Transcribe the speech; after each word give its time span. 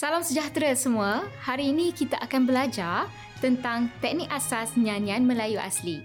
Salam 0.00 0.24
sejahtera 0.24 0.72
semua. 0.72 1.28
Hari 1.44 1.76
ini 1.76 1.92
kita 1.92 2.16
akan 2.24 2.48
belajar 2.48 3.04
tentang 3.44 3.92
teknik 4.00 4.32
asas 4.32 4.72
nyanyian 4.72 5.28
Melayu 5.28 5.60
asli. 5.60 6.00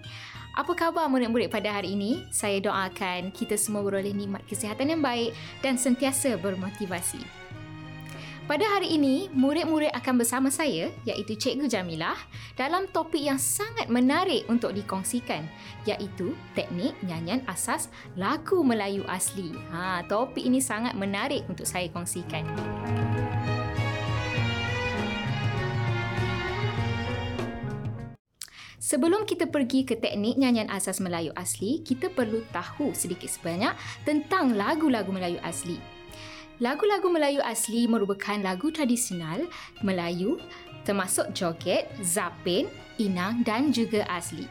Apa 0.52 0.76
khabar 0.76 1.08
murid-murid 1.08 1.48
pada 1.48 1.72
hari 1.72 1.96
ini? 1.96 2.28
Saya 2.28 2.60
doakan 2.60 3.32
kita 3.32 3.56
semua 3.56 3.88
beroleh 3.88 4.12
nikmat 4.12 4.44
kesihatan 4.52 4.92
yang 4.92 5.00
baik 5.00 5.32
dan 5.64 5.80
sentiasa 5.80 6.36
bermotivasi. 6.36 7.24
Pada 8.52 8.68
hari 8.68 9.00
ini, 9.00 9.32
murid-murid 9.32 9.96
akan 9.96 10.20
bersama 10.20 10.52
saya 10.52 10.92
iaitu 11.08 11.40
Cikgu 11.40 11.72
Jamilah 11.72 12.20
dalam 12.60 12.92
topik 12.92 13.24
yang 13.24 13.40
sangat 13.40 13.88
menarik 13.88 14.44
untuk 14.52 14.76
dikongsikan 14.76 15.48
iaitu 15.88 16.36
teknik 16.52 17.00
nyanyian 17.00 17.48
asas 17.48 17.88
lagu 18.20 18.60
Melayu 18.60 19.08
asli. 19.08 19.56
Ha, 19.72 20.04
topik 20.12 20.44
ini 20.44 20.60
sangat 20.60 21.00
menarik 21.00 21.48
untuk 21.48 21.64
saya 21.64 21.88
kongsikan. 21.96 22.44
Sebelum 28.86 29.26
kita 29.26 29.50
pergi 29.50 29.82
ke 29.82 29.98
teknik 29.98 30.38
nyanyian 30.38 30.70
asas 30.70 31.02
Melayu 31.02 31.34
asli, 31.34 31.82
kita 31.82 32.14
perlu 32.14 32.46
tahu 32.54 32.94
sedikit 32.94 33.26
sebanyak 33.26 33.74
tentang 34.06 34.54
lagu-lagu 34.54 35.10
Melayu 35.10 35.42
asli. 35.42 35.82
Lagu-lagu 36.62 37.10
Melayu 37.10 37.42
asli 37.42 37.90
merupakan 37.90 38.38
lagu 38.46 38.70
tradisional 38.70 39.50
Melayu 39.82 40.38
termasuk 40.86 41.34
joget, 41.34 41.90
zapin, 42.06 42.70
inang 43.02 43.42
dan 43.42 43.74
juga 43.74 44.06
asli. 44.06 44.46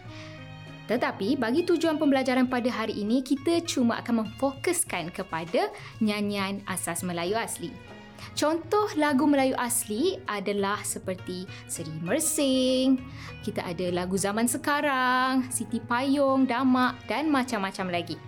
Tetapi 0.90 1.38
bagi 1.38 1.62
tujuan 1.62 1.94
pembelajaran 1.94 2.50
pada 2.50 2.74
hari 2.74 3.06
ini, 3.06 3.22
kita 3.22 3.62
cuma 3.62 4.02
akan 4.02 4.26
memfokuskan 4.26 5.14
kepada 5.14 5.70
nyanyian 6.02 6.58
asas 6.66 7.06
Melayu 7.06 7.38
asli. 7.38 7.93
Contoh 8.34 8.90
lagu 8.98 9.30
Melayu 9.30 9.54
asli 9.54 10.18
adalah 10.26 10.82
seperti 10.82 11.46
Seri 11.70 11.94
Mersing, 12.02 12.98
kita 13.46 13.62
ada 13.62 13.94
lagu 13.94 14.18
zaman 14.18 14.50
sekarang, 14.50 15.46
Siti 15.54 15.78
Payung, 15.78 16.48
Damak 16.48 16.98
dan 17.06 17.30
macam-macam 17.30 17.94
lagi. 17.94 18.18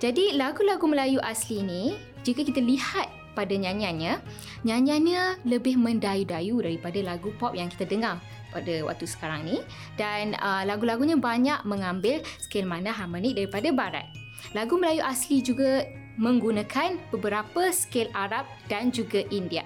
Jadi 0.00 0.34
lagu-lagu 0.34 0.82
Melayu 0.88 1.20
asli 1.22 1.62
ni 1.62 1.94
jika 2.26 2.42
kita 2.42 2.58
lihat 2.58 3.06
pada 3.38 3.54
nyanyiannya, 3.54 4.18
nyanyiannya 4.66 5.44
lebih 5.46 5.78
mendayu-dayu 5.78 6.58
daripada 6.60 6.98
lagu 7.04 7.30
pop 7.38 7.54
yang 7.54 7.70
kita 7.70 7.86
dengar 7.86 8.18
pada 8.52 8.84
waktu 8.84 9.08
sekarang 9.08 9.48
ni 9.48 9.56
dan 9.96 10.36
uh, 10.36 10.62
lagu-lagunya 10.68 11.16
banyak 11.16 11.64
mengambil 11.64 12.20
skil 12.36 12.68
mana 12.68 12.92
harmonik 12.92 13.32
daripada 13.32 13.72
barat. 13.72 14.06
Lagu 14.52 14.76
Melayu 14.76 15.00
asli 15.06 15.40
juga 15.40 15.86
menggunakan 16.16 16.98
beberapa 17.12 17.72
skil 17.72 18.08
Arab 18.12 18.44
dan 18.68 18.92
juga 18.92 19.24
India. 19.32 19.64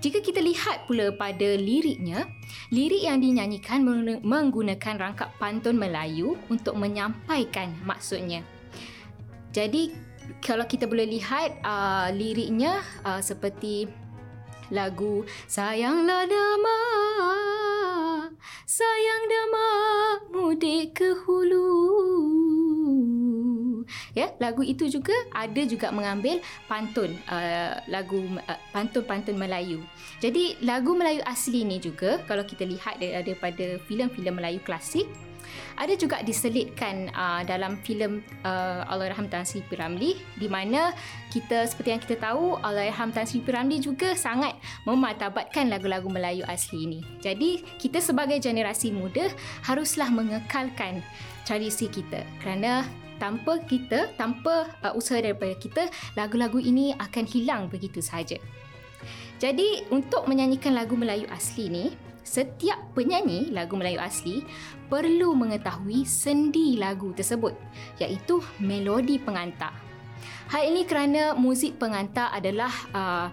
Jika 0.00 0.24
kita 0.24 0.40
lihat 0.40 0.88
pula 0.88 1.12
pada 1.12 1.60
liriknya, 1.60 2.24
lirik 2.72 3.04
yang 3.04 3.20
dinyanyikan 3.20 3.84
menggunakan 4.24 4.96
rangkap 4.96 5.28
pantun 5.36 5.76
Melayu 5.76 6.40
untuk 6.48 6.72
menyampaikan 6.80 7.76
maksudnya. 7.84 8.40
Jadi 9.52 9.92
kalau 10.40 10.64
kita 10.64 10.88
boleh 10.88 11.04
lihat 11.04 11.60
uh, 11.60 12.08
liriknya 12.16 12.80
uh, 13.04 13.20
seperti 13.20 13.92
lagu 14.70 15.26
Sayanglah 15.50 16.24
Dama 16.30 16.80
Sayang 18.64 19.24
Dama 19.26 19.68
Mudik 20.30 20.94
ke 21.02 21.10
Hulu 21.26 22.59
Ya, 24.12 24.32
lagu 24.42 24.64
itu 24.64 24.86
juga 24.88 25.14
ada 25.34 25.62
juga 25.66 25.90
mengambil 25.90 26.40
pantun 26.66 27.16
uh, 27.28 27.78
lagu 27.90 28.20
uh, 28.46 28.58
pantun-pantun 28.74 29.36
Melayu. 29.36 29.82
Jadi 30.18 30.60
lagu 30.64 30.96
Melayu 30.96 31.20
asli 31.26 31.64
ni 31.64 31.80
juga 31.80 32.20
kalau 32.24 32.44
kita 32.44 32.64
lihat 32.66 33.00
daripada 33.00 33.80
filem-filem 33.86 34.34
Melayu 34.36 34.60
klasik 34.62 35.08
ada 35.76 35.94
juga 35.96 36.20
diselitkan 36.20 37.10
uh, 37.14 37.42
dalam 37.44 37.78
filem 37.82 38.20
uh, 38.44 38.84
Allahyarham 38.86 39.26
Tan 39.32 39.48
Sri 39.48 39.64
P. 39.64 39.76
Ramlee 39.76 40.18
di 40.36 40.46
mana 40.46 40.92
kita 41.32 41.66
seperti 41.66 41.88
yang 41.96 42.02
kita 42.02 42.16
tahu 42.20 42.60
Allahyarham 42.60 43.10
Tan 43.14 43.26
Sri 43.26 43.40
P. 43.42 43.48
Ramlee 43.50 43.82
juga 43.82 44.14
sangat 44.14 44.56
mematabatkan 44.84 45.72
lagu-lagu 45.72 46.06
Melayu 46.12 46.44
asli 46.46 46.86
ini. 46.86 47.00
Jadi 47.24 47.64
kita 47.80 47.98
sebagai 48.02 48.38
generasi 48.38 48.92
muda 48.92 49.30
haruslah 49.64 50.12
mengekalkan 50.12 51.00
tradisi 51.48 51.88
kita 51.90 52.22
kerana 52.44 52.84
tanpa 53.20 53.60
kita 53.68 54.10
tanpa 54.16 54.72
uh, 54.80 54.96
usaha 54.96 55.20
daripada 55.20 55.52
kita 55.60 55.92
lagu-lagu 56.16 56.56
ini 56.56 56.96
akan 56.96 57.24
hilang 57.28 57.68
begitu 57.68 58.00
sahaja. 58.00 58.40
Jadi 59.36 59.88
untuk 59.92 60.24
menyanyikan 60.24 60.72
lagu 60.72 60.96
Melayu 60.96 61.28
asli 61.28 61.68
ni 61.68 61.84
setiap 62.24 62.80
penyanyi 62.92 63.52
lagu 63.52 63.76
Melayu 63.76 64.00
asli 64.00 64.44
perlu 64.88 65.32
mengetahui 65.36 66.04
sendi 66.04 66.76
lagu 66.76 67.12
tersebut 67.16 67.56
iaitu 68.00 68.40
melodi 68.60 69.20
pengantar. 69.20 69.72
Hal 70.50 70.66
ini 70.66 70.82
kerana 70.84 71.32
muzik 71.38 71.78
pengantar 71.78 72.28
adalah 72.34 72.72
uh, 72.90 73.28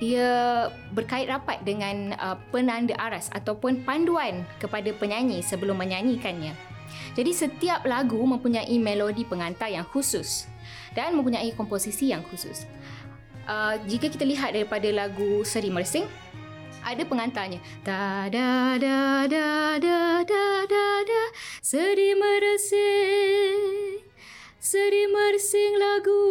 ia 0.00 0.66
berkait 0.96 1.28
rapat 1.28 1.60
dengan 1.62 2.16
uh, 2.16 2.36
penanda 2.50 2.96
aras 2.96 3.28
ataupun 3.30 3.84
panduan 3.84 4.42
kepada 4.58 4.90
penyanyi 4.96 5.44
sebelum 5.44 5.76
menyanyikannya. 5.76 6.69
Jadi 7.18 7.30
setiap 7.34 7.82
lagu 7.86 8.18
mempunyai 8.22 8.76
melodi 8.78 9.26
pengantar 9.26 9.70
yang 9.70 9.86
khusus 9.86 10.46
dan 10.94 11.14
mempunyai 11.14 11.50
komposisi 11.54 12.10
yang 12.10 12.22
khusus. 12.30 12.66
Uh, 13.50 13.74
jika 13.90 14.06
kita 14.12 14.22
lihat 14.22 14.54
daripada 14.54 14.86
lagu 14.94 15.42
Seri 15.42 15.74
Mersing, 15.74 16.06
ada 16.80 17.02
pengantarnya. 17.04 17.60
Da 17.84 18.30
da 18.32 18.78
da 18.80 19.28
da 19.28 19.76
da 19.76 20.00
da 20.24 20.44
da 20.64 20.86
da 21.04 21.22
seri 21.60 22.16
meresing 22.16 24.00
seri 24.60 25.04
meresing 25.08 25.72
lagu 25.76 26.22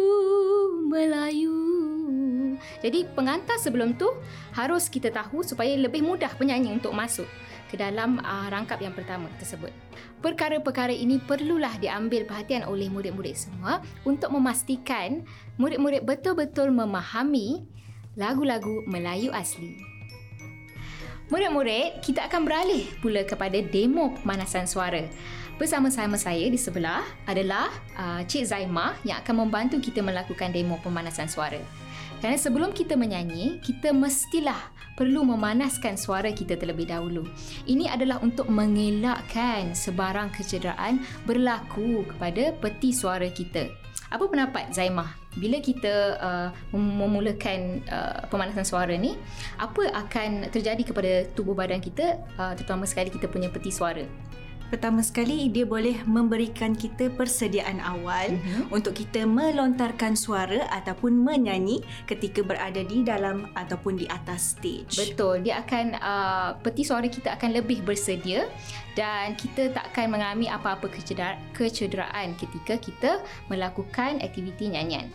Melayu. 0.90 1.58
Jadi 2.80 3.04
pengantar 3.12 3.60
sebelum 3.60 3.94
tu 3.94 4.08
harus 4.56 4.88
kita 4.88 5.12
tahu 5.12 5.44
supaya 5.44 5.76
lebih 5.76 6.02
mudah 6.02 6.32
penyanyi 6.34 6.72
untuk 6.72 6.96
masuk 6.96 7.28
ke 7.70 7.78
dalam 7.78 8.18
uh, 8.20 8.50
rangkap 8.50 8.82
yang 8.82 8.90
pertama 8.90 9.30
tersebut. 9.38 9.70
Perkara-perkara 10.20 10.92
ini 10.92 11.22
perlulah 11.22 11.78
diambil 11.78 12.26
perhatian 12.26 12.66
oleh 12.66 12.90
murid-murid 12.90 13.38
semua 13.38 13.80
untuk 14.02 14.34
memastikan 14.34 15.22
murid-murid 15.56 16.02
betul-betul 16.04 16.74
memahami 16.74 17.64
lagu-lagu 18.18 18.82
Melayu 18.90 19.30
asli. 19.30 19.78
Murid-murid, 21.30 22.02
kita 22.02 22.26
akan 22.26 22.42
beralih 22.42 22.90
pula 22.98 23.22
kepada 23.22 23.54
demo 23.62 24.10
pemanasan 24.18 24.66
suara. 24.66 25.06
Bersama-sama 25.62 26.18
saya 26.18 26.50
di 26.50 26.58
sebelah 26.58 27.06
adalah 27.22 27.70
uh, 27.94 28.24
Cik 28.26 28.50
Zaimah 28.50 28.98
yang 29.06 29.22
akan 29.22 29.46
membantu 29.46 29.78
kita 29.78 30.02
melakukan 30.02 30.50
demo 30.50 30.82
pemanasan 30.82 31.30
suara. 31.30 31.62
Kerana 32.18 32.34
sebelum 32.34 32.74
kita 32.74 32.98
menyanyi, 32.98 33.62
kita 33.62 33.94
mestilah 33.94 34.58
perlu 35.00 35.24
memanaskan 35.24 35.96
suara 35.96 36.28
kita 36.28 36.60
terlebih 36.60 36.92
dahulu. 36.92 37.24
Ini 37.64 37.88
adalah 37.88 38.20
untuk 38.20 38.52
mengelakkan 38.52 39.72
sebarang 39.72 40.28
kecederaan 40.36 41.00
berlaku 41.24 42.04
kepada 42.04 42.52
peti 42.60 42.92
suara 42.92 43.32
kita. 43.32 43.72
Apa 44.12 44.28
pendapat 44.28 44.76
Zaimah 44.76 45.16
bila 45.40 45.62
kita 45.62 46.18
uh, 46.18 46.48
memulakan 46.76 47.80
uh, 47.86 48.26
pemanasan 48.26 48.66
suara 48.66 48.90
ni 48.98 49.14
apa 49.62 49.86
akan 49.94 50.50
terjadi 50.50 50.82
kepada 50.82 51.12
tubuh 51.38 51.54
badan 51.54 51.78
kita 51.78 52.18
uh, 52.34 52.50
terutama 52.58 52.82
sekali 52.82 53.14
kita 53.14 53.30
punya 53.30 53.46
peti 53.46 53.70
suara 53.70 54.02
Pertama 54.70 55.02
sekali 55.02 55.50
dia 55.50 55.66
boleh 55.66 56.06
memberikan 56.06 56.78
kita 56.78 57.10
persediaan 57.18 57.82
awal 57.82 58.38
uh-huh. 58.38 58.70
untuk 58.70 58.94
kita 58.94 59.26
melontarkan 59.26 60.14
suara 60.14 60.70
ataupun 60.70 61.10
menyanyi 61.10 61.82
ketika 62.06 62.46
berada 62.46 62.78
di 62.86 63.02
dalam 63.02 63.50
ataupun 63.58 63.98
di 63.98 64.06
atas 64.06 64.54
stage. 64.54 64.94
Betul, 64.94 65.42
dia 65.42 65.58
akan 65.66 65.98
uh, 65.98 66.48
peti 66.62 66.86
suara 66.86 67.10
kita 67.10 67.34
akan 67.34 67.50
lebih 67.50 67.82
bersedia 67.82 68.46
dan 68.94 69.34
kita 69.34 69.74
tak 69.74 69.90
akan 69.90 70.14
mengalami 70.14 70.46
apa-apa 70.46 70.86
kecederaan 71.50 72.38
ketika 72.38 72.78
kita 72.78 73.10
melakukan 73.50 74.22
aktiviti 74.22 74.70
nyanyian. 74.70 75.10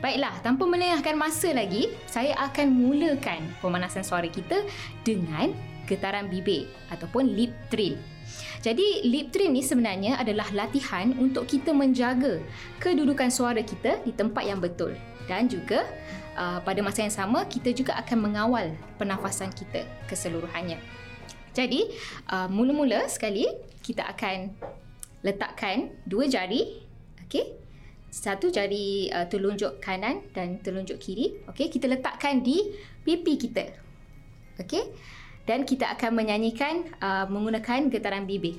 Baiklah, 0.00 0.32
tanpa 0.40 0.64
melengahkan 0.64 1.12
masa 1.12 1.52
lagi, 1.52 1.92
saya 2.08 2.32
akan 2.48 2.72
mulakan 2.72 3.44
pemanasan 3.60 4.00
suara 4.00 4.24
kita 4.32 4.64
dengan 5.04 5.52
getaran 5.84 6.32
bibir 6.32 6.70
ataupun 6.88 7.36
lip 7.36 7.52
trill. 7.68 8.00
Jadi 8.60 9.08
lip 9.08 9.32
trill 9.32 9.56
ni 9.56 9.64
sebenarnya 9.64 10.20
adalah 10.20 10.44
latihan 10.52 11.16
untuk 11.16 11.48
kita 11.48 11.72
menjaga 11.72 12.44
kedudukan 12.76 13.32
suara 13.32 13.64
kita 13.64 14.04
di 14.04 14.12
tempat 14.12 14.44
yang 14.44 14.60
betul 14.60 14.92
dan 15.24 15.48
juga 15.48 15.88
uh, 16.36 16.60
pada 16.60 16.84
masa 16.84 17.08
yang 17.08 17.14
sama 17.14 17.48
kita 17.48 17.72
juga 17.72 17.96
akan 17.96 18.28
mengawal 18.28 18.76
pernafasan 19.00 19.48
kita 19.56 19.88
keseluruhannya. 20.12 20.76
Jadi 21.56 21.88
uh, 22.28 22.52
mula-mula 22.52 23.08
sekali 23.08 23.48
kita 23.80 24.04
akan 24.12 24.52
letakkan 25.24 25.96
dua 26.04 26.28
jari 26.28 26.84
okey 27.28 27.60
satu 28.10 28.50
jari 28.50 29.06
uh, 29.08 29.24
telunjuk 29.30 29.78
kanan 29.78 30.26
dan 30.34 30.58
telunjuk 30.60 30.98
kiri. 30.98 31.46
Okey, 31.46 31.70
kita 31.70 31.86
letakkan 31.86 32.42
di 32.42 32.74
pipi 33.06 33.38
kita. 33.38 33.70
Okey. 34.58 34.82
Dan 35.50 35.66
kita 35.66 35.90
akan 35.98 36.14
menyanyikan 36.14 36.86
uh, 37.02 37.26
menggunakan 37.26 37.90
getaran 37.90 38.22
bibir. 38.22 38.54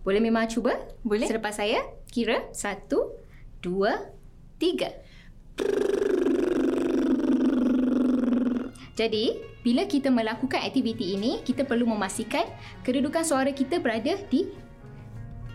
Boleh 0.00 0.24
memang 0.24 0.48
cuba? 0.48 0.80
Boleh. 1.04 1.28
Selepas 1.28 1.60
saya 1.60 1.84
kira 2.08 2.48
satu, 2.56 3.12
dua, 3.60 4.08
tiga. 4.56 4.96
Jadi, 8.96 9.36
bila 9.60 9.84
kita 9.84 10.08
melakukan 10.08 10.64
aktiviti 10.64 11.20
ini, 11.20 11.44
kita 11.44 11.68
perlu 11.68 11.84
memastikan 11.84 12.48
kedudukan 12.80 13.28
suara 13.28 13.52
kita 13.52 13.76
berada 13.76 14.16
di 14.32 14.48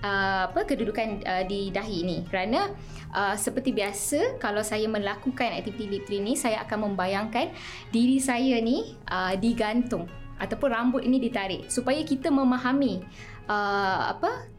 uh, 0.06 0.46
apa 0.46 0.62
kedudukan 0.70 1.26
uh, 1.26 1.42
di 1.42 1.74
dahi 1.74 2.06
ini. 2.06 2.18
Kerana 2.30 2.70
uh, 3.14 3.36
seperti 3.36 3.76
biasa, 3.76 4.42
kalau 4.42 4.64
saya 4.64 4.88
melakukan 4.88 5.52
aktiviti 5.54 5.88
lip 5.88 6.08
ini, 6.10 6.34
saya 6.40 6.64
akan 6.66 6.92
membayangkan 6.92 7.52
diri 7.92 8.18
saya 8.18 8.58
ni 8.64 8.98
uh, 9.12 9.36
digantung 9.38 10.08
ataupun 10.42 10.70
rambut 10.74 11.02
ini 11.06 11.22
ditarik 11.22 11.70
supaya 11.70 12.02
kita 12.02 12.34
memahami 12.34 13.06
uh, 13.46 14.18
apa 14.18 14.50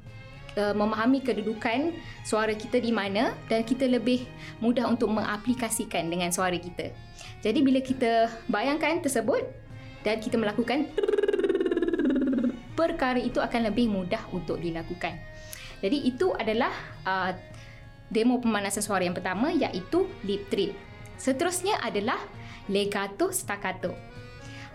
uh, 0.55 0.75
memahami 0.79 1.19
kedudukan 1.27 1.91
suara 2.23 2.55
kita 2.55 2.79
di 2.79 2.95
mana 2.95 3.35
dan 3.51 3.67
kita 3.67 3.91
lebih 3.91 4.23
mudah 4.63 4.87
untuk 4.87 5.11
mengaplikasikan 5.11 6.07
dengan 6.07 6.31
suara 6.31 6.55
kita. 6.55 6.95
Jadi 7.43 7.59
bila 7.67 7.83
kita 7.83 8.31
bayangkan 8.47 9.03
tersebut 9.03 9.43
dan 10.07 10.23
kita 10.23 10.39
melakukan 10.39 10.87
perkara 12.79 13.19
itu 13.19 13.43
akan 13.43 13.75
lebih 13.75 13.91
mudah 13.91 14.23
untuk 14.31 14.63
dilakukan. 14.63 15.19
Jadi 15.83 15.99
itu 16.07 16.31
adalah 16.39 16.71
uh, 17.03 17.35
demo 18.13 18.37
pemanasan 18.39 18.85
suara 18.85 19.03
yang 19.03 19.17
pertama 19.17 19.49
iaitu 19.49 20.05
lip 20.29 20.53
trill. 20.53 20.77
Seterusnya 21.17 21.81
adalah 21.81 22.21
legato 22.69 23.33
staccato. 23.33 23.97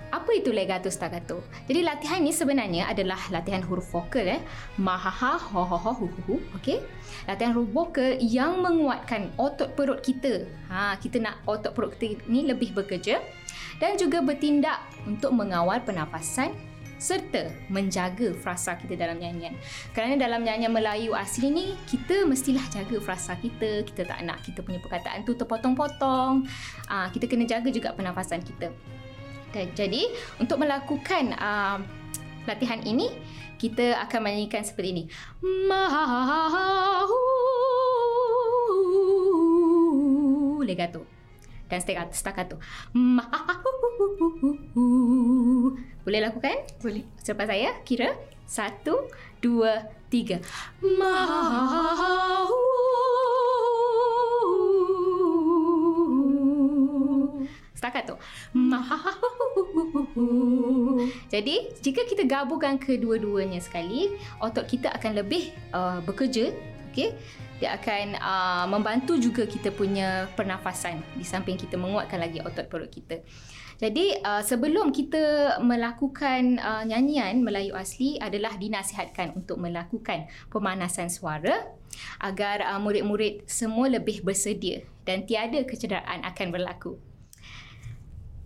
Apa 0.07 0.39
itu 0.39 0.56
legato 0.56 0.88
staccato? 0.88 1.44
Jadi 1.68 1.84
latihan 1.84 2.24
ini 2.24 2.31
sebenarnya 2.31 2.88
adalah 2.88 3.19
latihan 3.28 3.60
huruf 3.60 3.92
vokal 3.92 4.24
eh. 4.24 4.42
Mahaha 4.80 5.36
ho 5.36 5.68
ho 5.68 5.78
ho 5.78 5.92
hu 5.94 6.07
hu. 6.25 6.36
Okey. 6.56 6.80
Latihan 7.28 7.51
huruf 7.51 7.69
vokal 7.75 8.16
yang 8.24 8.63
menguatkan 8.63 9.36
otot 9.36 9.75
perut 9.75 10.00
kita. 10.00 10.48
Ha, 10.72 10.95
kita 10.98 11.19
nak 11.19 11.44
otot 11.44 11.75
perut 11.75 11.94
kita 12.00 12.24
ni 12.31 12.48
lebih 12.48 12.72
bekerja 12.72 13.19
dan 13.83 14.00
juga 14.00 14.24
bertindak 14.24 14.80
untuk 15.04 15.36
mengawal 15.36 15.83
pernafasan 15.83 16.56
serta 16.98 17.54
menjaga 17.70 18.34
frasa 18.34 18.74
kita 18.78 18.98
dalam 18.98 19.22
nyanyian. 19.22 19.54
Kerana 19.94 20.18
dalam 20.18 20.42
nyanyian 20.42 20.74
Melayu 20.74 21.14
asli 21.14 21.50
ni, 21.54 21.66
kita 21.86 22.26
mestilah 22.26 22.66
jaga 22.74 22.98
frasa 22.98 23.38
kita. 23.38 23.86
Kita 23.86 24.06
tak 24.06 24.26
nak 24.26 24.42
kita 24.42 24.66
punya 24.66 24.82
perkataan 24.82 25.22
tu 25.24 25.38
terpotong-potong. 25.38 26.46
Uh, 26.90 27.08
kita 27.14 27.26
kena 27.30 27.46
jaga 27.46 27.70
juga 27.70 27.94
pernafasan 27.94 28.42
kita. 28.42 28.74
Dan 29.54 29.72
jadi, 29.78 30.10
untuk 30.42 30.60
melakukan 30.60 31.38
uh, 31.38 31.80
latihan 32.50 32.82
ini, 32.84 33.14
kita 33.58 33.98
akan 34.06 34.20
menyanyikan 34.22 34.62
seperti 34.66 34.90
ini. 34.94 35.04
Mahu 35.42 37.18
legato 40.68 41.17
dan 41.68 41.84
staccato. 42.12 42.58
Boleh 46.04 46.19
lakukan? 46.24 46.64
Boleh. 46.80 47.04
Selepas 47.19 47.48
saya 47.52 47.75
kira 47.84 48.16
satu, 48.48 49.12
dua, 49.44 49.92
tiga. 50.08 50.40
Mahu. 50.80 52.56
Staccato. 57.75 58.16
Mahu. 58.56 59.86
Jadi, 61.28 61.75
jika 61.84 62.08
kita 62.08 62.24
gabungkan 62.25 62.80
kedua-duanya 62.80 63.60
sekali, 63.60 64.16
otot 64.40 64.66
kita 64.66 64.90
akan 64.96 65.19
lebih 65.19 65.52
uh, 65.75 66.00
bekerja. 66.02 66.56
Okay? 66.96 67.14
Dia 67.57 67.74
akan 67.74 68.06
uh, 68.21 68.65
membantu 68.69 69.18
juga 69.18 69.50
kita 69.50 69.74
punya 69.74 70.30
pernafasan 70.38 71.01
di 71.18 71.25
samping 71.25 71.57
kita 71.57 71.74
menguatkan 71.74 72.21
lagi 72.21 72.38
otot 72.38 72.69
perut 72.69 72.94
kita. 72.94 73.25
Jadi 73.77 74.18
uh, 74.21 74.42
sebelum 74.42 74.89
kita 74.89 75.57
melakukan 75.62 76.57
uh, 76.57 76.81
nyanyian 76.86 77.42
Melayu 77.45 77.77
asli 77.77 78.18
adalah 78.18 78.57
dinasihatkan 78.57 79.38
untuk 79.38 79.62
melakukan 79.62 80.30
pemanasan 80.50 81.09
suara 81.13 81.65
agar 82.21 82.62
uh, 82.65 82.81
murid-murid 82.81 83.45
semua 83.50 83.89
lebih 83.89 84.25
bersedia 84.25 84.86
dan 85.06 85.25
tiada 85.30 85.62
kecederaan 85.65 86.25
akan 86.25 86.48
berlaku. 86.50 86.98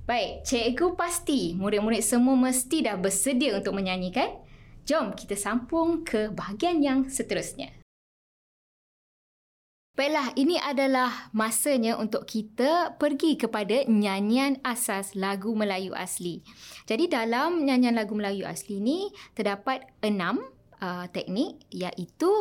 Baik, 0.04 0.44
cikgu 0.44 1.00
pasti 1.00 1.56
murid-murid 1.56 2.04
semua 2.04 2.36
mesti 2.36 2.84
dah 2.84 3.00
bersedia 3.00 3.56
untuk 3.56 3.76
menyanyikan. 3.76 4.36
Jom 4.84 5.16
kita 5.16 5.40
sambung 5.40 6.04
ke 6.04 6.28
bahagian 6.32 6.84
yang 6.84 7.00
seterusnya. 7.08 7.81
Baiklah, 9.92 10.32
ini 10.40 10.56
adalah 10.56 11.28
masanya 11.36 12.00
untuk 12.00 12.24
kita 12.24 12.96
pergi 12.96 13.36
kepada 13.36 13.84
nyanyian 13.92 14.56
asas 14.64 15.20
lagu 15.20 15.52
Melayu 15.52 15.92
asli. 15.92 16.48
Jadi 16.88 17.12
dalam 17.12 17.68
nyanyian 17.68 18.00
lagu 18.00 18.16
Melayu 18.16 18.48
asli 18.48 18.80
ini 18.80 19.12
terdapat 19.36 19.84
enam 20.00 20.40
uh, 20.80 21.12
teknik 21.12 21.68
iaitu 21.76 22.32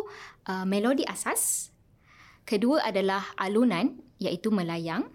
uh, 0.46 0.62
melodi 0.62 1.02
asas. 1.10 1.74
Kedua 2.46 2.86
adalah 2.86 3.34
alunan 3.34 3.98
iaitu 4.22 4.54
melayang. 4.54 5.10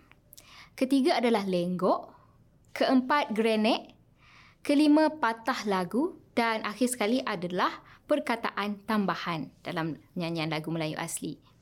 Ketiga 0.76 1.24
adalah 1.24 1.48
lenggok. 1.48 2.12
Keempat 2.76 3.32
grenek. 3.32 3.96
Kelima 4.60 5.08
patah 5.08 5.64
lagu 5.72 6.20
dan 6.36 6.68
akhir 6.68 7.00
sekali 7.00 7.24
adalah 7.24 7.72
perkataan 8.12 8.84
tambahan 8.84 9.56
dalam 9.64 9.96
nyanyian 10.20 10.52
lagu 10.52 10.68
Melayu 10.68 11.00
asli 11.00 11.55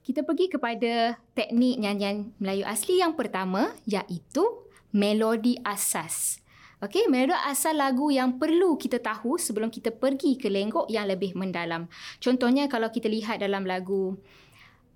kita 0.00 0.24
pergi 0.24 0.48
kepada 0.48 1.20
teknik 1.36 1.76
nyanyian 1.76 2.32
Melayu 2.40 2.64
asli 2.64 3.00
yang 3.00 3.12
pertama 3.12 3.76
iaitu 3.84 4.42
melodi 4.90 5.60
asas. 5.62 6.40
Okey, 6.80 7.12
melodi 7.12 7.36
asal 7.44 7.76
lagu 7.76 8.08
yang 8.08 8.40
perlu 8.40 8.80
kita 8.80 9.04
tahu 9.04 9.36
sebelum 9.36 9.68
kita 9.68 9.92
pergi 9.92 10.40
ke 10.40 10.48
lenggok 10.48 10.88
yang 10.88 11.04
lebih 11.04 11.36
mendalam. 11.36 11.92
Contohnya 12.16 12.72
kalau 12.72 12.88
kita 12.88 13.04
lihat 13.04 13.44
dalam 13.44 13.68
lagu 13.68 14.16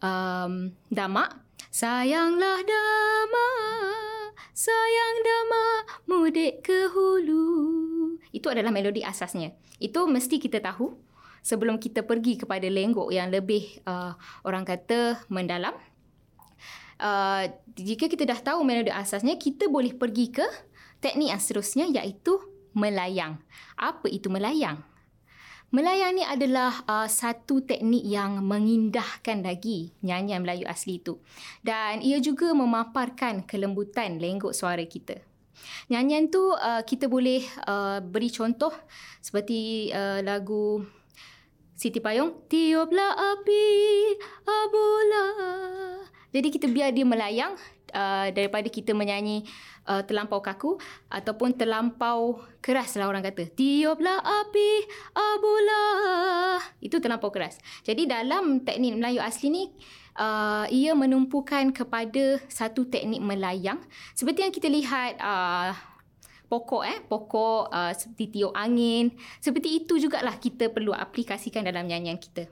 um, 0.01 0.73
Damak, 0.89 1.45
sayanglah 1.69 2.65
Damak, 2.65 4.33
sayang 4.57 5.17
Damak, 5.21 5.83
mudik 6.09 6.65
ke 6.65 6.89
hulu. 6.89 8.17
Itu 8.33 8.49
adalah 8.49 8.73
melodi 8.73 9.05
asasnya. 9.05 9.53
Itu 9.77 10.09
mesti 10.09 10.41
kita 10.41 10.65
tahu 10.65 10.97
sebelum 11.45 11.77
kita 11.77 12.01
pergi 12.09 12.41
kepada 12.41 12.65
lenggok 12.65 13.13
yang 13.13 13.29
lebih 13.29 13.85
uh, 13.85 14.17
orang 14.49 14.65
kata 14.65 15.21
mendalam. 15.29 15.77
Uh, 16.97 17.53
jika 17.77 18.09
kita 18.09 18.25
dah 18.25 18.41
tahu 18.41 18.65
melodi 18.65 18.89
asasnya, 18.89 19.37
kita 19.37 19.69
boleh 19.69 19.93
pergi 19.93 20.33
ke 20.33 20.47
teknik 21.05 21.37
yang 21.37 21.43
seterusnya 21.43 21.85
iaitu 21.93 22.41
melayang. 22.73 23.37
Apa 23.77 24.09
itu 24.09 24.33
melayang? 24.33 24.81
Melayang 25.75 26.15
ni 26.15 26.23
adalah 26.23 26.87
uh, 26.87 27.11
satu 27.11 27.67
teknik 27.67 28.07
yang 28.07 28.39
mengindahkan 28.47 29.43
lagi 29.43 29.91
nyanyian 30.07 30.47
Melayu 30.47 30.71
asli 30.71 31.03
itu. 31.03 31.19
Dan 31.67 31.99
ia 31.99 32.23
juga 32.23 32.55
memaparkan 32.55 33.43
kelembutan 33.43 34.23
lenggok 34.23 34.55
suara 34.55 34.87
kita. 34.87 35.19
Nyanyian 35.91 36.31
tu 36.31 36.55
uh, 36.55 36.83
kita 36.87 37.11
boleh 37.11 37.43
uh, 37.67 37.99
beri 37.99 38.31
contoh 38.31 38.71
seperti 39.19 39.91
uh, 39.91 40.23
lagu 40.23 40.87
Siti 41.75 41.99
Payung 41.99 42.47
Tiuplah 42.47 43.35
api 43.35 43.67
abola 44.47 45.27
Jadi 46.31 46.49
kita 46.55 46.67
biar 46.71 46.95
dia 46.95 47.03
melayang 47.03 47.59
uh, 47.91 48.31
Daripada 48.31 48.71
kita 48.71 48.95
menyanyi 48.95 49.43
uh, 49.91 50.07
terlampau 50.07 50.39
kaku 50.39 50.79
Ataupun 51.11 51.59
terlampau 51.59 52.39
keras 52.63 52.95
lah 52.95 53.11
orang 53.11 53.27
kata 53.27 53.51
Tiuplah 53.51 54.23
api 54.23 54.71
abola 55.15 55.83
Itu 56.79 57.03
terlampau 57.03 57.35
keras. 57.35 57.59
Jadi 57.83 58.07
dalam 58.07 58.63
teknik 58.63 58.95
Melayu 58.95 59.19
asli 59.19 59.51
ni 59.51 59.65
uh, 60.19 60.67
Ia 60.71 60.95
menumpukan 60.95 61.75
kepada 61.75 62.39
satu 62.47 62.87
teknik 62.87 63.19
melayang. 63.19 63.83
Seperti 64.15 64.47
yang 64.47 64.55
kita 64.55 64.69
lihat 64.71 65.19
uh, 65.19 65.94
pokok 66.55 66.87
eh 66.87 67.03
pokok 67.03 67.75
uh, 67.75 67.91
seperti 67.91 68.39
tiup 68.39 68.55
angin. 68.55 69.11
Seperti 69.43 69.83
itu 69.83 69.99
jugalah 69.99 70.39
kita 70.39 70.71
perlu 70.71 70.95
aplikasikan 70.95 71.67
dalam 71.67 71.91
nyanyian 71.91 72.23
kita. 72.23 72.47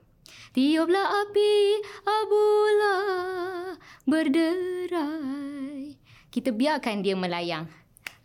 Tiuplah 0.51 1.07
api 1.23 1.55
abula 2.03 2.97
berderai. 4.03 5.95
Kita 6.35 6.51
biarkan 6.51 7.07
dia 7.07 7.15
melayang. 7.15 7.71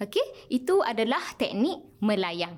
Okey? 0.01 0.49
Itu 0.49 0.81
adalah 0.81 1.21
teknik 1.37 2.01
melayang. 2.01 2.57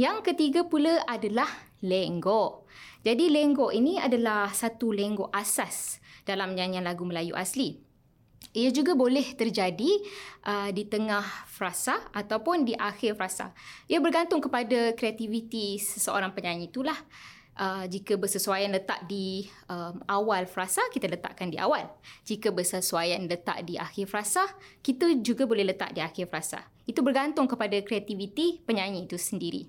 Yang 0.00 0.32
ketiga 0.32 0.64
pula 0.64 1.04
adalah 1.04 1.48
lenggok. 1.84 2.64
Jadi 3.04 3.28
lenggok 3.28 3.72
ini 3.76 4.00
adalah 4.00 4.48
satu 4.48 4.96
lenggok 4.96 5.28
asas 5.28 6.00
dalam 6.24 6.56
nyanyian 6.56 6.88
lagu 6.88 7.04
Melayu 7.04 7.36
asli. 7.36 7.89
Ia 8.50 8.74
juga 8.74 8.98
boleh 8.98 9.38
terjadi 9.38 10.02
uh, 10.42 10.74
di 10.74 10.82
tengah 10.82 11.22
frasa 11.46 12.02
ataupun 12.10 12.66
di 12.66 12.74
akhir 12.74 13.14
frasa. 13.14 13.54
Ia 13.86 14.02
bergantung 14.02 14.42
kepada 14.42 14.90
kreativiti 14.98 15.78
seseorang 15.78 16.34
penyanyi 16.34 16.66
itulah. 16.66 16.98
Uh, 17.60 17.84
jika 17.86 18.16
bersesuaian 18.16 18.72
letak 18.72 19.04
di 19.04 19.44
um, 19.68 20.00
awal 20.08 20.48
frasa, 20.48 20.80
kita 20.90 21.06
letakkan 21.06 21.52
di 21.52 21.60
awal. 21.60 21.86
Jika 22.24 22.50
bersesuaian 22.50 23.20
letak 23.28 23.62
di 23.68 23.76
akhir 23.76 24.08
frasa, 24.08 24.42
kita 24.80 25.12
juga 25.20 25.44
boleh 25.44 25.70
letak 25.70 25.94
di 25.94 26.00
akhir 26.00 26.32
frasa. 26.32 26.64
Itu 26.88 27.04
bergantung 27.04 27.46
kepada 27.46 27.76
kreativiti 27.84 28.64
penyanyi 28.64 29.06
itu 29.06 29.20
sendiri. 29.20 29.68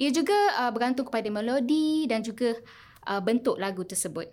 Ia 0.00 0.10
juga 0.10 0.34
uh, 0.64 0.70
bergantung 0.74 1.06
kepada 1.06 1.28
melodi 1.30 2.08
dan 2.10 2.24
juga 2.26 2.56
uh, 3.06 3.20
bentuk 3.20 3.60
lagu 3.60 3.84
tersebut. 3.86 4.26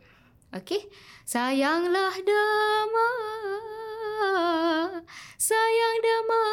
Okey. 0.55 0.87
Sayanglah 1.27 2.13
dama 2.23 3.09
Sayang 5.37 5.97
dama 5.99 6.43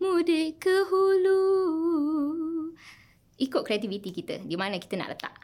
mudik 0.00 0.64
ke 0.64 0.86
hulu. 0.88 1.42
Ikut 3.36 3.62
kreativiti 3.66 4.14
kita 4.14 4.40
di 4.40 4.56
mana 4.56 4.80
kita 4.80 4.96
nak 4.96 5.12
letak. 5.16 5.34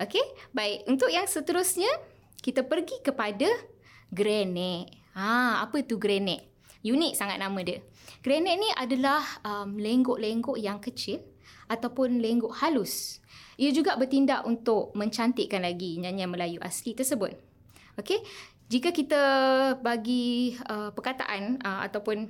Okey. 0.00 0.24
Baik, 0.52 0.88
untuk 0.88 1.08
yang 1.12 1.24
seterusnya 1.28 1.88
kita 2.40 2.64
pergi 2.64 3.00
kepada 3.00 3.48
grenek. 4.12 4.92
Ha, 5.16 5.64
apa 5.64 5.76
tu 5.84 5.96
grenek? 5.96 6.52
Unik 6.86 7.12
sangat 7.18 7.42
nama 7.42 7.58
dia. 7.64 7.82
Grenek 8.22 8.54
ni 8.60 8.68
adalah 8.76 9.22
um, 9.42 9.74
lenggok-lenggok 9.74 10.58
yang 10.60 10.78
kecil 10.78 11.18
ataupun 11.66 12.22
lenggok 12.22 12.62
halus. 12.62 13.18
Ia 13.58 13.72
juga 13.72 13.98
bertindak 13.98 14.46
untuk 14.46 14.94
mencantikkan 14.94 15.64
lagi 15.64 15.98
nyanyian 15.98 16.30
Melayu 16.30 16.62
asli 16.62 16.94
tersebut. 16.94 17.34
Okey, 17.96 18.20
jika 18.66 18.90
kita 18.90 19.22
bagi 19.78 20.58
uh, 20.66 20.90
perkataan 20.90 21.62
uh, 21.62 21.86
ataupun 21.86 22.26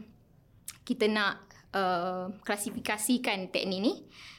kita 0.84 1.08
nak 1.08 1.40
uh, 1.72 2.28
klasifikasikan 2.44 3.48
teknik 3.48 3.80
ni, 3.80 3.92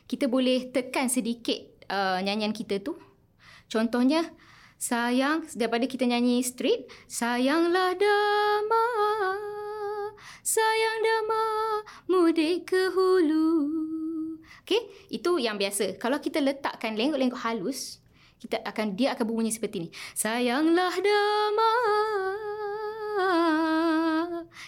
kita 0.06 0.30
boleh 0.30 0.70
tekan 0.70 1.10
sedikit 1.10 1.58
uh, 1.89 2.22
nyanyian 2.22 2.54
kita 2.54 2.77
tu. 2.80 2.96
Contohnya, 3.68 4.24
sayang 4.77 5.50
daripada 5.58 5.89
kita 5.89 6.06
nyanyi 6.06 6.46
straight, 6.46 6.86
sayanglah 7.10 7.98
dama, 7.98 8.86
sayang 10.46 11.00
dama, 11.01 11.44
mudik 12.08 12.70
ke 12.70 12.94
hulu. 12.94 13.74
Okey, 14.63 15.12
itu 15.12 15.32
yang 15.42 15.58
biasa. 15.58 15.98
Kalau 15.98 16.22
kita 16.22 16.39
letakkan 16.44 16.94
lenggok-lenggok 16.94 17.42
halus, 17.42 18.00
kita 18.38 18.62
akan 18.62 18.94
dia 18.94 19.17
akan 19.17 19.25
berbunyi 19.25 19.50
seperti 19.50 19.88
ni. 19.88 19.89
Sayanglah 20.13 20.94
dama. 21.01 21.74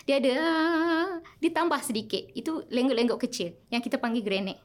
Dia 0.10 0.18
ada 0.18 0.38
ditambah 1.38 1.82
sedikit. 1.86 2.26
Itu 2.34 2.66
lenggok-lenggok 2.74 3.22
kecil 3.30 3.54
yang 3.70 3.86
kita 3.86 4.02
panggil 4.02 4.26
granate. 4.26 4.62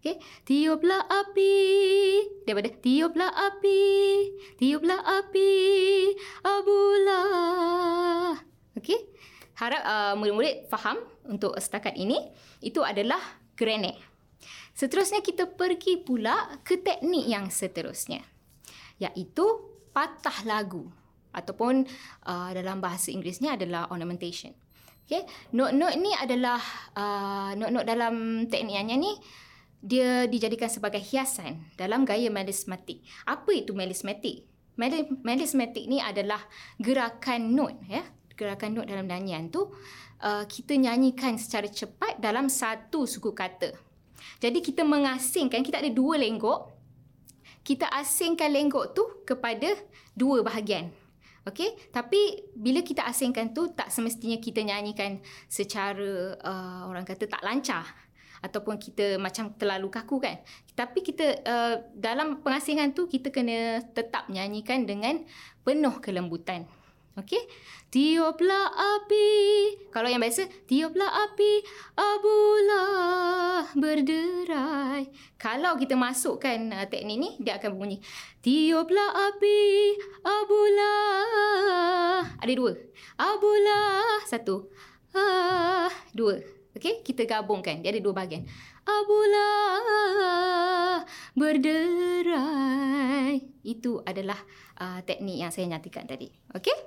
Okey, 0.00 0.20
tiuplah 0.44 1.08
api 1.08 1.56
daripada 2.44 2.68
tiuplah 2.68 3.32
api, 3.32 3.84
tiuplah 4.60 5.00
api 5.02 5.52
abulah. 6.44 8.36
Okey. 8.76 9.00
Harap 9.56 9.82
uh, 9.88 10.14
murid-murid 10.20 10.68
faham 10.68 11.00
untuk 11.24 11.56
setakat 11.56 11.96
ini 11.96 12.20
itu 12.60 12.84
adalah 12.84 13.20
granate. 13.56 13.96
Seterusnya 14.76 15.24
kita 15.24 15.48
pergi 15.48 15.96
pula 15.96 16.60
ke 16.60 16.76
teknik 16.76 17.24
yang 17.24 17.48
seterusnya 17.48 18.35
iaitu 19.00 19.44
patah 19.92 20.44
lagu 20.44 20.88
ataupun 21.32 21.84
uh, 22.24 22.50
dalam 22.52 22.80
bahasa 22.80 23.12
Inggerisnya 23.12 23.60
adalah 23.60 23.88
ornamentation. 23.92 24.56
Okay, 25.06 25.22
note-note 25.54 26.02
ni 26.02 26.10
adalah 26.18 26.58
uh, 26.98 27.54
note-note 27.54 27.86
dalam 27.86 28.44
teknik 28.50 28.74
nyanyian 28.74 28.98
ni 28.98 29.12
dia 29.78 30.26
dijadikan 30.26 30.66
sebagai 30.66 30.98
hiasan 30.98 31.62
dalam 31.78 32.02
gaya 32.02 32.26
melismatik. 32.26 33.06
Apa 33.22 33.54
itu 33.54 33.70
melismatik? 33.70 34.50
Melismatik 35.22 35.86
ni 35.86 36.02
adalah 36.02 36.42
gerakan 36.82 37.54
note 37.54 37.78
ya. 37.86 38.02
Gerakan 38.34 38.82
note 38.82 38.90
dalam 38.90 39.06
nyanyian 39.06 39.48
tu 39.48 39.70
uh, 40.20 40.44
kita 40.44 40.76
nyanyikan 40.76 41.38
secara 41.38 41.70
cepat 41.70 42.18
dalam 42.18 42.50
satu 42.50 43.06
suku 43.06 43.30
kata. 43.32 43.72
Jadi 44.42 44.58
kita 44.60 44.84
mengasingkan, 44.84 45.64
kita 45.64 45.80
ada 45.80 45.90
dua 45.92 46.20
lenggok. 46.20 46.75
Kita 47.66 47.90
asingkan 47.90 48.54
lenggok 48.54 48.94
tu 48.94 49.02
kepada 49.26 49.74
dua 50.14 50.46
bahagian. 50.46 50.94
Okey, 51.46 51.90
tapi 51.94 52.42
bila 52.58 52.82
kita 52.82 53.06
asingkan 53.06 53.54
tu 53.54 53.70
tak 53.70 53.90
semestinya 53.90 54.38
kita 54.38 54.66
nyanyikan 54.66 55.22
secara 55.46 56.34
uh, 56.42 56.90
orang 56.90 57.06
kata 57.06 57.26
tak 57.30 57.42
lancar 57.42 57.86
ataupun 58.42 58.78
kita 58.78 59.18
macam 59.18 59.54
terlalu 59.54 59.90
kaku 59.90 60.22
kan. 60.22 60.42
Tapi 60.74 61.02
kita 61.06 61.26
uh, 61.46 61.74
dalam 61.94 62.42
pengasingan 62.42 62.94
tu 62.94 63.06
kita 63.06 63.30
kena 63.30 63.82
tetap 63.94 64.26
nyanyikan 64.26 64.86
dengan 64.86 65.22
penuh 65.62 65.98
kelembutan. 66.02 66.66
Okey. 67.16 67.40
Tiuplah 67.88 68.76
api. 68.76 69.28
Kalau 69.88 70.04
yang 70.12 70.20
biasa, 70.20 70.44
tiuplah 70.68 71.08
api. 71.08 71.64
Abulah 71.96 73.72
berderai. 73.72 75.08
Kalau 75.40 75.80
kita 75.80 75.96
masukkan 75.96 76.60
uh, 76.76 76.84
teknik 76.84 77.16
ni, 77.16 77.30
dia 77.40 77.56
akan 77.56 77.80
bunyi. 77.80 78.04
Tiuplah 78.44 79.32
api. 79.32 79.96
Abulah. 80.28 82.20
Ada 82.36 82.52
dua. 82.52 82.76
Abulah. 83.16 84.20
Satu. 84.28 84.68
Ah, 85.16 85.88
dua. 86.12 86.36
Okey, 86.76 87.00
kita 87.00 87.24
gabungkan. 87.24 87.80
Dia 87.80 87.96
ada 87.96 88.04
dua 88.04 88.12
bahagian. 88.12 88.44
Abulah 88.86 89.76
berderai. 91.34 92.72
Itu 93.66 93.98
adalah 94.06 94.38
uh, 94.78 95.02
teknik 95.02 95.42
yang 95.42 95.50
saya 95.50 95.66
nyatakan 95.74 96.06
tadi. 96.06 96.30
Okey? 96.54 96.78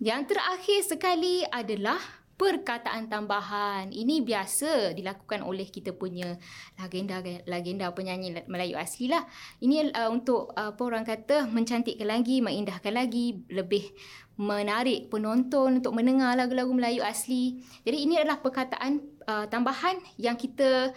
Yang 0.00 0.32
terakhir 0.32 0.80
sekali 0.80 1.44
adalah 1.44 2.00
perkataan 2.40 3.12
tambahan. 3.12 3.92
Ini 3.92 4.24
biasa 4.24 4.96
dilakukan 4.96 5.44
oleh 5.44 5.68
kita 5.68 5.92
punya 5.92 6.40
legenda 6.80 7.20
legenda 7.44 7.92
penyanyi 7.92 8.48
Melayu 8.48 8.80
asli 8.80 9.12
lah. 9.12 9.28
Ini 9.60 9.92
uh, 9.92 10.08
untuk 10.08 10.56
uh, 10.56 10.72
apa 10.72 10.80
orang 10.80 11.04
kata 11.04 11.44
mencantikkan 11.52 12.08
lagi, 12.08 12.40
mengindahkan 12.40 12.96
lagi, 12.96 13.44
lebih 13.52 13.92
menarik 14.40 15.12
penonton 15.12 15.84
untuk 15.84 15.92
mendengar 15.92 16.32
lagu-lagu 16.32 16.72
Melayu 16.72 17.04
asli. 17.04 17.60
Jadi 17.84 18.08
ini 18.08 18.16
adalah 18.16 18.40
perkataan 18.40 19.19
uh, 19.30 19.46
tambahan 19.46 19.94
yang 20.18 20.34
kita 20.34 20.90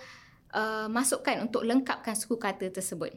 uh, 0.50 0.90
masukkan 0.90 1.38
untuk 1.46 1.62
lengkapkan 1.62 2.18
suku 2.18 2.42
kata 2.42 2.74
tersebut. 2.74 3.14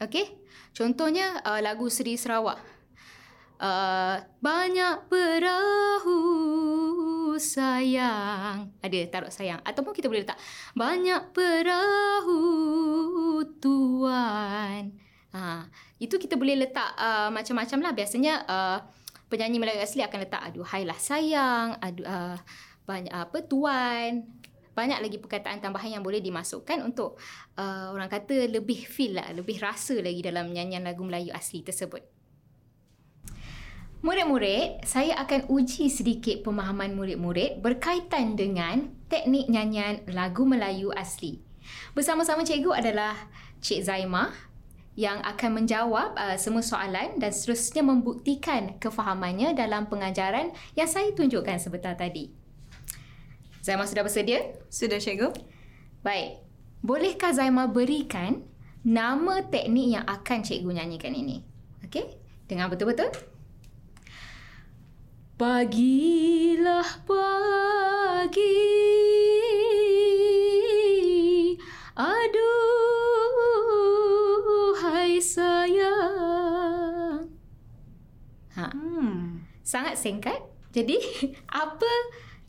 Okey? 0.00 0.32
Contohnya 0.72 1.44
uh, 1.44 1.60
lagu 1.60 1.92
Seri 1.92 2.16
Sarawak. 2.16 2.56
Uh, 3.62 4.18
banyak 4.42 5.06
perahu 5.06 6.18
sayang. 7.38 8.74
Ada 8.82 8.98
taruh 9.06 9.30
sayang. 9.30 9.62
Ataupun 9.62 9.94
kita 9.94 10.10
boleh 10.10 10.26
letak. 10.26 10.34
Banyak 10.74 11.30
perahu 11.30 12.40
tuan. 13.62 14.90
Ha, 15.32 15.70
itu 16.02 16.18
kita 16.18 16.34
boleh 16.34 16.58
letak 16.66 16.90
uh, 16.98 17.30
macam-macam 17.30 17.78
lah. 17.86 17.92
Biasanya 17.94 18.34
uh, 18.50 18.82
penyanyi 19.30 19.62
Melayu 19.62 19.78
asli 19.78 20.02
akan 20.02 20.18
letak 20.26 20.42
aduhai 20.42 20.82
lah 20.82 20.98
sayang. 20.98 21.78
Aduh, 21.78 22.02
uh, 22.02 22.34
banyak 22.86 23.12
apa 23.12 23.44
tuan. 23.46 24.26
Banyak 24.72 25.04
lagi 25.04 25.20
perkataan 25.20 25.60
tambahan 25.60 26.00
yang 26.00 26.04
boleh 26.04 26.24
dimasukkan 26.24 26.80
untuk 26.80 27.20
uh, 27.60 27.92
orang 27.92 28.08
kata 28.08 28.48
lebih 28.48 28.88
feel 28.88 29.20
lah. 29.20 29.28
Lebih 29.36 29.60
rasa 29.60 30.00
lagi 30.00 30.24
dalam 30.24 30.48
nyanyian 30.48 30.80
lagu 30.80 31.04
Melayu 31.04 31.28
asli 31.36 31.60
tersebut. 31.60 32.00
Murid-murid, 34.02 34.82
saya 34.82 35.14
akan 35.22 35.46
uji 35.46 35.86
sedikit 35.86 36.42
pemahaman 36.42 36.98
murid-murid 36.98 37.62
berkaitan 37.62 38.34
dengan 38.34 38.90
teknik 39.06 39.46
nyanyian 39.46 40.02
lagu 40.10 40.42
Melayu 40.42 40.90
asli. 40.90 41.38
Bersama-sama 41.94 42.42
cikgu 42.42 42.82
adalah 42.82 43.14
Cik 43.62 43.86
Zaimah 43.86 44.34
yang 44.98 45.22
akan 45.22 45.62
menjawab 45.62 46.18
uh, 46.18 46.34
semua 46.34 46.66
soalan 46.66 47.16
dan 47.22 47.30
seterusnya 47.30 47.86
membuktikan 47.86 48.76
kefahamannya 48.82 49.54
dalam 49.54 49.86
pengajaran 49.86 50.50
yang 50.74 50.90
saya 50.90 51.14
tunjukkan 51.14 51.62
sebentar 51.62 51.94
tadi. 51.94 52.41
Zaima 53.62 53.86
sudah 53.86 54.02
bersedia? 54.02 54.58
Sudah, 54.66 54.98
Cikgu. 54.98 55.30
Baik. 56.02 56.42
Bolehkah 56.82 57.30
Zaima 57.30 57.70
berikan 57.70 58.42
nama 58.82 59.38
teknik 59.46 59.94
yang 59.94 60.02
akan 60.02 60.42
Cikgu 60.42 60.82
nyanyikan 60.82 61.14
ini? 61.14 61.46
Okey? 61.86 62.18
Dengar 62.50 62.74
betul-betul. 62.74 63.14
Pagilah 65.38 67.06
pagi 67.06 68.58
Aduhai 71.98 72.38
sayang 75.22 77.30
ha. 78.58 78.66
Hmm. 78.74 79.46
Sangat 79.62 79.94
singkat 79.98 80.42
Jadi 80.74 80.98
apa 81.62 81.92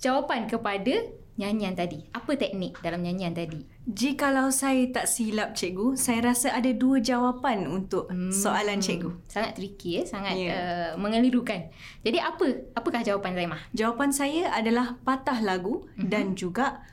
jawapan 0.04 0.52
kepada 0.52 1.08
nyanyian 1.40 1.74
tadi? 1.74 2.04
Apa 2.12 2.36
teknik 2.36 2.78
dalam 2.84 3.02
nyanyian 3.02 3.32
tadi? 3.34 3.64
Jikalau 3.88 4.52
saya 4.52 4.86
tak 4.92 5.08
silap 5.10 5.56
cikgu, 5.56 5.96
saya 5.96 6.20
rasa 6.22 6.54
ada 6.54 6.70
dua 6.76 7.00
jawapan 7.00 7.66
untuk 7.66 8.12
hmm. 8.12 8.30
soalan 8.30 8.84
cikgu. 8.84 9.16
Sangat 9.32 9.56
tricky 9.58 10.00
ya, 10.00 10.04
sangat 10.04 10.36
yeah. 10.38 10.52
Ya. 10.52 10.60
uh, 10.60 10.92
mengelirukan. 11.00 11.72
Jadi 12.04 12.18
apa? 12.20 12.46
Apakah 12.76 13.02
jawapan 13.02 13.34
Zaimah? 13.34 13.62
Jawapan 13.72 14.10
saya 14.12 14.52
adalah 14.54 15.00
patah 15.02 15.40
lagu 15.42 15.88
mm-hmm. 15.96 16.12
dan 16.12 16.36
juga 16.38 16.84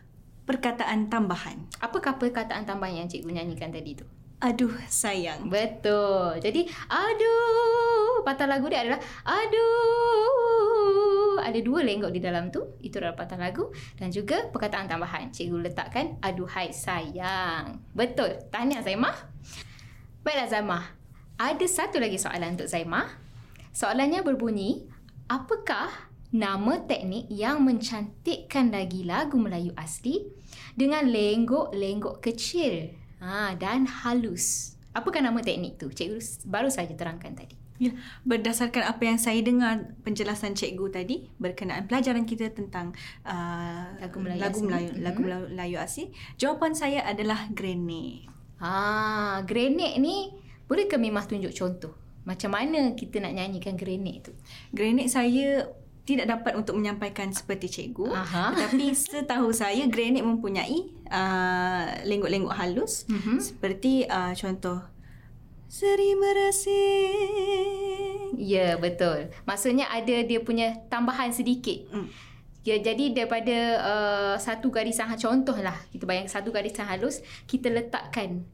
perkataan 0.49 1.13
tambahan. 1.13 1.67
Apakah 1.79 2.17
perkataan 2.17 2.65
tambahan 2.67 3.05
yang 3.05 3.09
cikgu 3.11 3.31
nyanyikan 3.31 3.71
tadi 3.71 3.99
tu? 3.99 4.07
Aduh 4.41 4.73
sayang. 4.89 5.53
Betul. 5.53 6.41
Jadi 6.41 6.65
aduh 6.89 8.25
patah 8.25 8.49
lagu 8.49 8.73
dia 8.73 8.89
adalah 8.89 8.99
aduh. 9.29 11.10
Ada 11.39 11.63
dua 11.63 11.87
lenggok 11.87 12.11
di 12.11 12.19
dalam 12.19 12.51
tu. 12.51 12.81
Itu 12.83 12.99
adalah 12.99 13.15
patah 13.15 13.39
lagu 13.39 13.71
dan 13.95 14.11
juga 14.11 14.51
perkataan 14.51 14.91
tambahan. 14.91 15.31
Cikgu 15.31 15.71
letakkan 15.71 16.19
aduhai 16.19 16.75
sayang. 16.75 17.79
Betul. 17.95 18.43
Tahniah 18.51 18.83
Zaimah. 18.83 19.15
Baiklah 20.27 20.49
Zaimah. 20.49 20.85
Ada 21.39 21.67
satu 21.69 22.03
lagi 22.03 22.19
soalan 22.19 22.59
untuk 22.59 22.67
Zaimah. 22.67 23.07
Soalannya 23.71 24.27
berbunyi, 24.27 24.89
apakah 25.31 25.89
nama 26.35 26.83
teknik 26.89 27.31
yang 27.31 27.63
mencantikkan 27.63 28.75
lagi 28.75 29.07
lagu 29.07 29.39
Melayu 29.39 29.71
asli 29.79 30.27
dengan 30.75 31.07
lenggok-lenggok 31.07 32.25
kecil? 32.25 32.97
Ha, 33.21 33.55
dan 33.61 33.85
halus. 33.85 34.75
Apakah 34.91 35.23
nama 35.23 35.39
teknik 35.45 35.77
tu? 35.79 35.93
Cikgu 35.93 36.49
baru 36.49 36.73
saja 36.73 36.97
terangkan 36.97 37.37
tadi. 37.37 37.60
Berdasarkan 38.29 38.85
apa 38.85 39.03
yang 39.09 39.17
saya 39.17 39.41
dengar 39.41 39.97
penjelasan 40.05 40.53
cikgu 40.53 40.87
tadi 40.93 41.17
berkenaan 41.41 41.89
pelajaran 41.89 42.29
kita 42.29 42.53
tentang 42.53 42.93
uh, 43.25 43.97
lagu 43.97 44.21
Melayu 44.21 44.41
lagu 44.41 44.61
Melayu, 44.61 44.89
asli. 44.93 45.01
lagu 45.01 45.21
hmm. 45.25 45.29
Melayu 45.57 45.77
asli, 45.81 46.05
jawapan 46.37 46.73
saya 46.77 47.01
adalah 47.09 47.49
grenade. 47.51 48.29
Ah, 48.61 49.41
grenade 49.49 49.97
ni 49.97 50.37
boleh 50.69 50.85
ke 50.85 51.01
Mimah 51.01 51.25
tunjuk 51.25 51.57
contoh? 51.57 51.97
Macam 52.29 52.53
mana 52.53 52.93
kita 52.93 53.19
nak 53.19 53.33
nyanyikan 53.33 53.75
grenade 53.81 54.29
tu? 54.29 54.33
Grenade 54.77 55.09
saya 55.09 55.65
tidak 56.05 56.27
dapat 56.27 56.53
untuk 56.59 56.75
menyampaikan 56.75 57.31
seperti 57.31 57.71
cikgu. 57.71 58.11
Aha. 58.11 58.53
Tetapi 58.55 58.87
setahu 58.93 59.55
saya 59.55 59.87
granit 59.87 60.27
mempunyai 60.27 60.91
uh, 61.07 62.03
lenggok-lenggok 62.03 62.55
halus 62.57 63.07
uh-huh. 63.07 63.39
seperti 63.39 64.11
uh, 64.11 64.35
contoh 64.35 64.83
Seri 65.71 66.19
merasing. 66.19 66.75
Ya, 68.35 68.75
betul. 68.75 69.31
Maksudnya 69.47 69.87
ada 69.87 70.27
dia 70.27 70.43
punya 70.43 70.75
tambahan 70.91 71.31
sedikit. 71.31 71.87
Mm. 71.95 72.11
Ya, 72.67 72.83
jadi 72.83 73.15
daripada 73.15 73.79
uh, 73.79 74.35
satu 74.35 74.75
garisan 74.75 75.09
contohlah 75.15 75.79
kita 75.95 76.05
bayang 76.05 76.27
satu 76.27 76.51
garisan 76.53 76.85
halus 76.91 77.23
kita 77.49 77.71
letakkan 77.73 78.45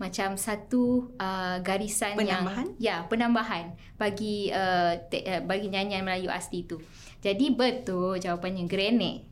macam 0.00 0.34
satu 0.34 1.14
uh, 1.14 1.62
garisan 1.62 2.18
penambahan? 2.18 2.74
yang 2.80 3.04
ya 3.04 3.06
penambahan 3.06 3.78
bagi 3.94 4.50
uh, 4.50 4.98
te, 5.06 5.22
uh, 5.22 5.46
bagi 5.46 5.70
nyanyian 5.70 6.02
Melayu 6.02 6.26
asli 6.26 6.66
tu. 6.66 6.82
Jadi 7.22 7.54
betul 7.54 8.18
jawapannya 8.18 8.66
grenade. 8.66 9.31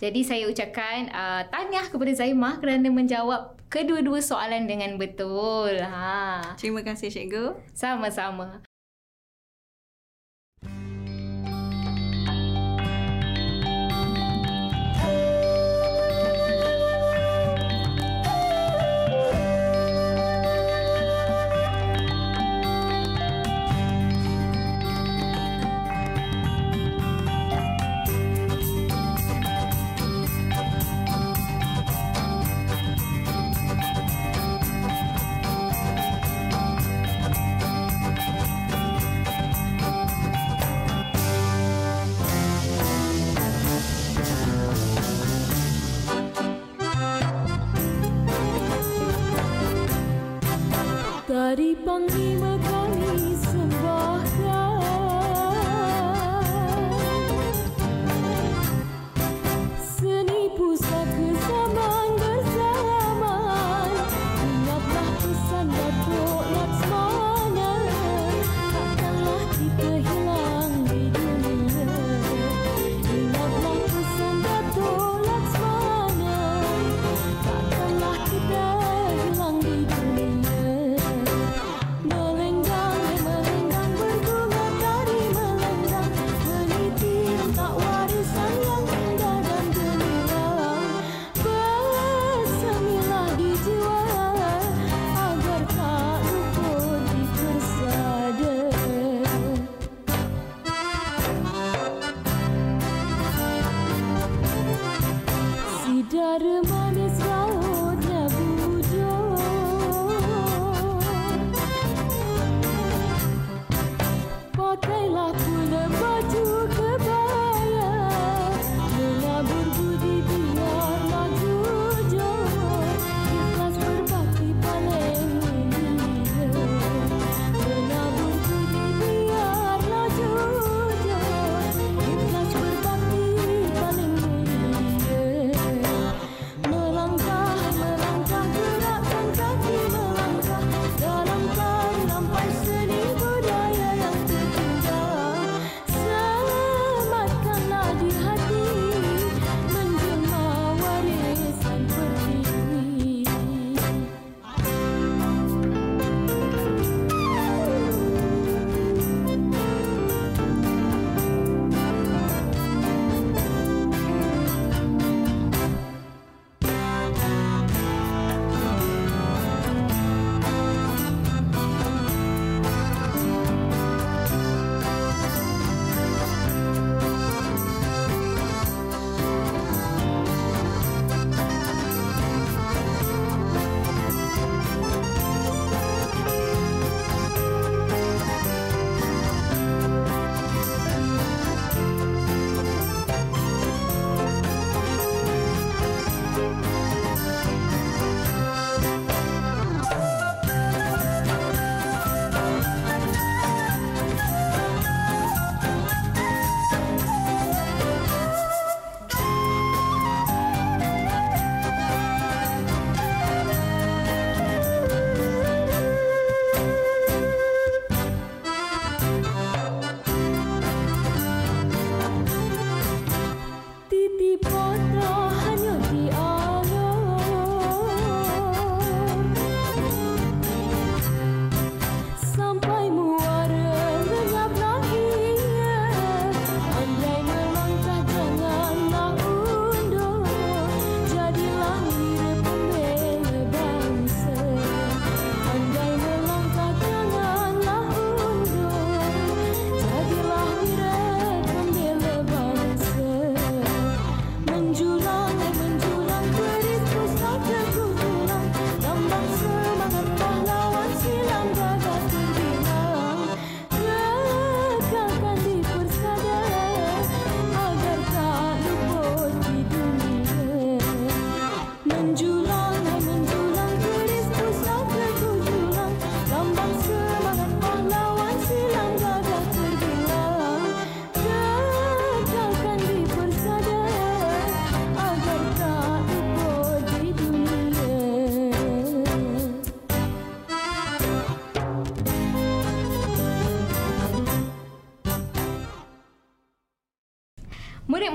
Jadi 0.00 0.24
saya 0.24 0.48
ucapkan 0.48 1.12
uh, 1.12 1.44
tahniah 1.52 1.84
kepada 1.92 2.12
Zaimah 2.16 2.56
kerana 2.56 2.88
menjawab 2.88 3.60
kedua-dua 3.68 4.24
soalan 4.24 4.64
dengan 4.64 4.96
betul. 4.96 5.76
Ha. 5.76 6.56
Terima 6.56 6.80
kasih 6.80 7.12
cikgu. 7.12 7.60
Sama-sama. 7.76 8.64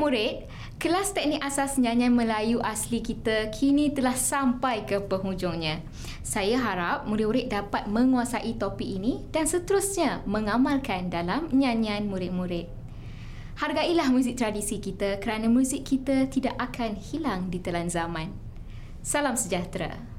Murid-murid, 0.06 0.46
kelas 0.78 1.18
teknik 1.18 1.42
asas 1.42 1.82
nyanyian 1.82 2.14
Melayu 2.14 2.62
asli 2.62 3.02
kita 3.02 3.50
kini 3.50 3.90
telah 3.90 4.14
sampai 4.14 4.86
ke 4.86 5.02
penghujungnya. 5.02 5.82
Saya 6.22 6.62
harap 6.62 7.10
murid-murid 7.10 7.50
dapat 7.50 7.90
menguasai 7.90 8.54
topik 8.62 8.86
ini 8.86 9.26
dan 9.34 9.50
seterusnya 9.50 10.22
mengamalkan 10.30 11.10
dalam 11.10 11.50
nyanyian 11.50 12.06
murid-murid. 12.06 12.70
Hargailah 13.58 14.14
muzik 14.14 14.38
tradisi 14.38 14.78
kita 14.78 15.18
kerana 15.18 15.50
muzik 15.50 15.82
kita 15.82 16.30
tidak 16.30 16.54
akan 16.62 17.02
hilang 17.02 17.50
di 17.50 17.58
telan 17.58 17.90
zaman. 17.90 18.30
Salam 19.02 19.34
sejahtera. 19.34 20.15